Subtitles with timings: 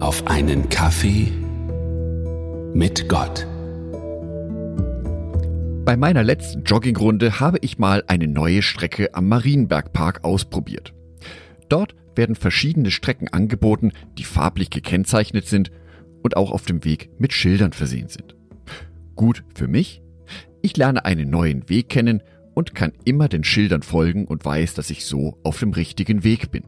[0.00, 1.30] auf einen Kaffee
[2.72, 3.46] mit Gott.
[5.84, 10.94] Bei meiner letzten Joggingrunde habe ich mal eine neue Strecke am Marienbergpark ausprobiert.
[11.68, 15.70] Dort werden verschiedene Strecken angeboten, die farblich gekennzeichnet sind
[16.22, 18.34] und auch auf dem Weg mit Schildern versehen sind.
[19.16, 20.00] Gut für mich,
[20.62, 22.22] ich lerne einen neuen Weg kennen
[22.54, 26.50] und kann immer den Schildern folgen und weiß, dass ich so auf dem richtigen Weg
[26.50, 26.64] bin.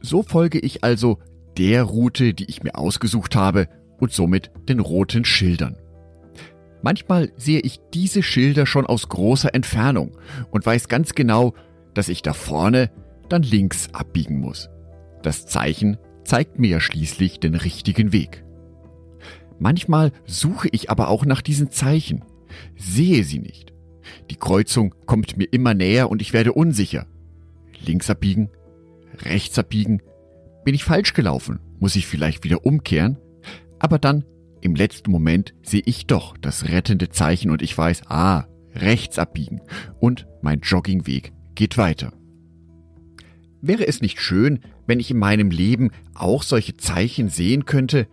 [0.00, 1.18] So folge ich also
[1.60, 3.68] der Route, die ich mir ausgesucht habe
[3.98, 5.76] und somit den roten Schildern.
[6.82, 10.16] Manchmal sehe ich diese Schilder schon aus großer Entfernung
[10.50, 11.52] und weiß ganz genau,
[11.92, 12.90] dass ich da vorne
[13.28, 14.70] dann links abbiegen muss.
[15.22, 18.42] Das Zeichen zeigt mir ja schließlich den richtigen Weg.
[19.58, 22.24] Manchmal suche ich aber auch nach diesen Zeichen,
[22.74, 23.74] sehe sie nicht.
[24.30, 27.04] Die Kreuzung kommt mir immer näher und ich werde unsicher.
[27.84, 28.48] Links abbiegen,
[29.22, 30.00] rechts abbiegen,
[30.64, 33.18] bin ich falsch gelaufen, muss ich vielleicht wieder umkehren,
[33.78, 34.24] aber dann
[34.60, 39.60] im letzten Moment sehe ich doch das rettende Zeichen und ich weiß, ah, rechts abbiegen
[39.98, 42.12] und mein Joggingweg geht weiter.
[43.62, 48.06] Wäre es nicht schön, wenn ich in meinem Leben auch solche Zeichen sehen könnte,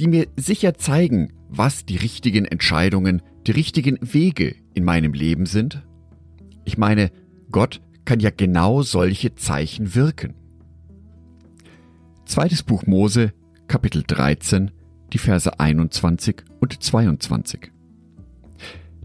[0.00, 5.86] die mir sicher zeigen, was die richtigen Entscheidungen, die richtigen Wege in meinem Leben sind?
[6.64, 7.10] Ich meine,
[7.50, 10.34] Gott kann ja genau solche Zeichen wirken.
[12.28, 13.32] Zweites Buch Mose,
[13.68, 14.70] Kapitel 13,
[15.14, 17.72] die Verse 21 und 22.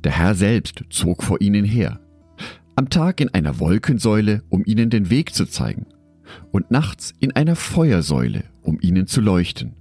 [0.04, 2.02] Der Herr selbst zog vor ihnen her,
[2.76, 5.86] am Tag in einer Wolkensäule, um ihnen den Weg zu zeigen,
[6.52, 9.78] und nachts in einer Feuersäule, um ihnen zu leuchten.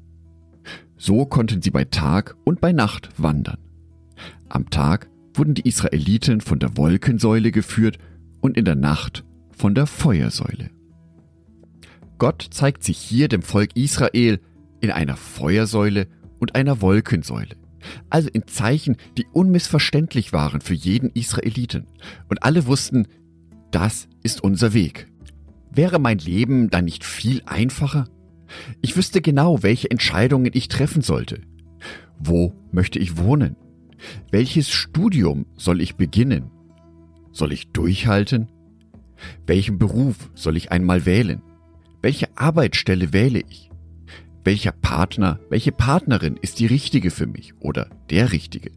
[0.97, 3.59] So konnten sie bei Tag und bei Nacht wandern.
[4.51, 7.99] Am Tag wurden die Israeliten von der Wolkensäule geführt
[8.41, 10.71] und in der Nacht von der Feuersäule.
[12.23, 14.39] Gott zeigt sich hier dem Volk Israel
[14.81, 16.07] in einer Feuersäule
[16.39, 17.57] und einer Wolkensäule.
[18.11, 21.89] Also in Zeichen, die unmissverständlich waren für jeden Israeliten.
[22.29, 23.09] Und alle wussten,
[23.73, 25.09] das ist unser Weg.
[25.73, 28.05] Wäre mein Leben dann nicht viel einfacher?
[28.83, 31.41] Ich wüsste genau, welche Entscheidungen ich treffen sollte.
[32.21, 33.57] Wo möchte ich wohnen?
[34.31, 36.53] Welches Studium soll ich beginnen?
[37.33, 38.47] Soll ich durchhalten?
[39.45, 41.43] Welchen Beruf soll ich einmal wählen?
[42.03, 43.73] Welche Arbeitsstelle wähle ich?
[44.45, 48.73] welcher Partner, welche Partnerin ist die richtige für mich oder der richtige?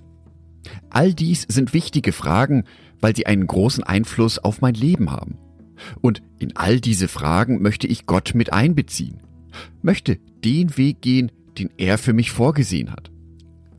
[0.90, 2.64] All dies sind wichtige Fragen,
[3.02, 5.38] weil sie einen großen Einfluss auf mein Leben haben.
[6.02, 9.20] Und in all diese Fragen möchte ich Gott mit einbeziehen,
[9.82, 13.12] möchte den Weg gehen, den er für mich vorgesehen hat,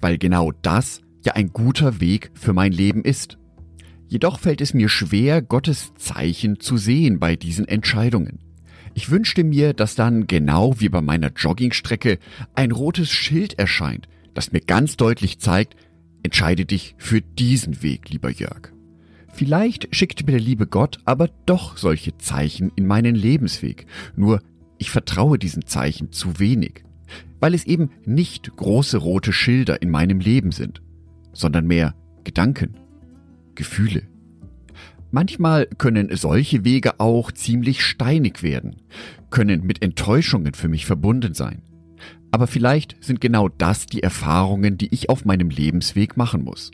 [0.00, 3.38] weil genau das ja ein guter Weg für mein Leben ist.
[4.08, 8.45] Jedoch fällt es mir schwer, Gottes Zeichen zu sehen bei diesen Entscheidungen.
[8.96, 12.18] Ich wünschte mir, dass dann genau wie bei meiner Joggingstrecke
[12.54, 15.76] ein rotes Schild erscheint, das mir ganz deutlich zeigt,
[16.22, 18.72] entscheide dich für diesen Weg, lieber Jörg.
[19.34, 23.84] Vielleicht schickt mir der liebe Gott aber doch solche Zeichen in meinen Lebensweg,
[24.16, 24.40] nur
[24.78, 26.82] ich vertraue diesen Zeichen zu wenig,
[27.38, 30.80] weil es eben nicht große rote Schilder in meinem Leben sind,
[31.34, 32.78] sondern mehr Gedanken,
[33.54, 34.04] Gefühle.
[35.16, 38.82] Manchmal können solche Wege auch ziemlich steinig werden,
[39.30, 41.62] können mit Enttäuschungen für mich verbunden sein.
[42.32, 46.70] Aber vielleicht sind genau das die Erfahrungen, die ich auf meinem Lebensweg machen muss.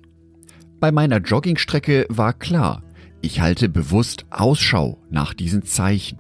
[0.80, 2.82] Bei meiner Joggingstrecke war klar,
[3.20, 6.18] ich halte bewusst Ausschau nach diesen Zeichen.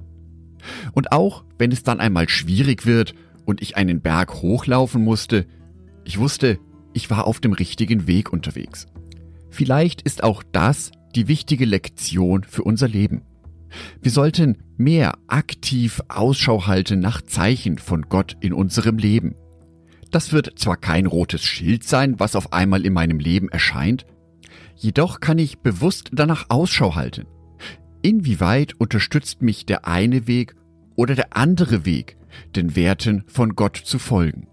[0.92, 3.16] Und auch wenn es dann einmal schwierig wird
[3.46, 5.44] und ich einen Berg hochlaufen musste,
[6.04, 6.60] ich wusste,
[6.92, 8.86] ich war auf dem richtigen Weg unterwegs.
[9.50, 13.22] Vielleicht ist auch das die wichtige Lektion für unser Leben.
[14.00, 19.34] Wir sollten mehr aktiv Ausschau halten nach Zeichen von Gott in unserem Leben.
[20.10, 24.04] Das wird zwar kein rotes Schild sein, was auf einmal in meinem Leben erscheint,
[24.76, 27.26] jedoch kann ich bewusst danach Ausschau halten.
[28.02, 30.54] Inwieweit unterstützt mich der eine Weg
[30.96, 32.16] oder der andere Weg,
[32.56, 34.48] den Werten von Gott zu folgen?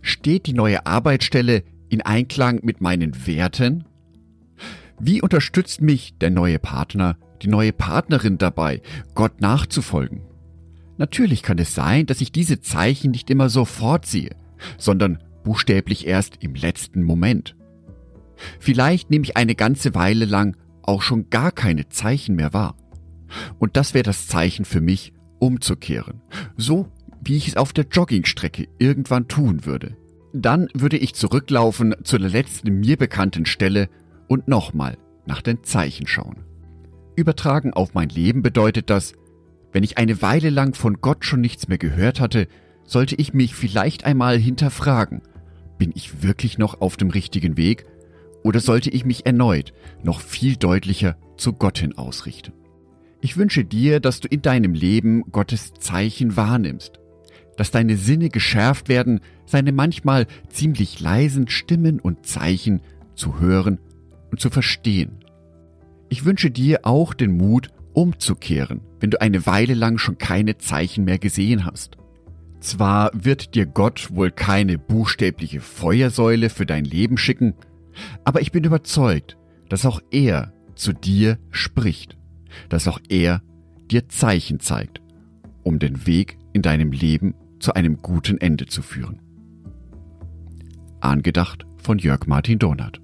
[0.00, 3.84] Steht die neue Arbeitsstelle in Einklang mit meinen Werten
[4.98, 8.80] wie unterstützt mich der neue Partner, die neue Partnerin dabei,
[9.14, 10.22] Gott nachzufolgen?
[10.96, 14.36] Natürlich kann es sein, dass ich diese Zeichen nicht immer sofort sehe,
[14.78, 17.56] sondern buchstäblich erst im letzten Moment.
[18.58, 22.76] Vielleicht nehme ich eine ganze Weile lang auch schon gar keine Zeichen mehr wahr.
[23.58, 26.22] Und das wäre das Zeichen für mich, umzukehren,
[26.56, 26.88] so
[27.22, 29.96] wie ich es auf der Joggingstrecke irgendwann tun würde.
[30.32, 33.88] Dann würde ich zurücklaufen zu der letzten mir bekannten Stelle
[34.28, 36.44] und nochmal nach den Zeichen schauen.
[37.16, 39.14] Übertragen auf mein Leben bedeutet das,
[39.72, 42.48] wenn ich eine Weile lang von Gott schon nichts mehr gehört hatte,
[42.84, 45.22] sollte ich mich vielleicht einmal hinterfragen,
[45.78, 47.86] bin ich wirklich noch auf dem richtigen Weg
[48.42, 49.72] oder sollte ich mich erneut
[50.02, 52.52] noch viel deutlicher zu Gott hin ausrichten?
[53.20, 57.00] Ich wünsche dir, dass du in deinem Leben Gottes Zeichen wahrnimmst,
[57.56, 62.82] dass deine Sinne geschärft werden, seine manchmal ziemlich leisen Stimmen und Zeichen
[63.14, 63.78] zu hören
[64.34, 65.20] und zu verstehen.
[66.08, 71.04] Ich wünsche dir auch den Mut, umzukehren, wenn du eine Weile lang schon keine Zeichen
[71.04, 71.98] mehr gesehen hast.
[72.58, 77.54] Zwar wird dir Gott wohl keine buchstäbliche Feuersäule für dein Leben schicken,
[78.24, 79.36] aber ich bin überzeugt,
[79.68, 82.16] dass auch er zu dir spricht,
[82.68, 83.40] dass auch er
[83.88, 85.00] dir Zeichen zeigt,
[85.62, 89.20] um den Weg in deinem Leben zu einem guten Ende zu führen.
[90.98, 93.03] Angedacht von Jörg Martin Donath.